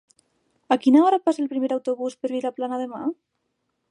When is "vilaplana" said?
2.33-2.83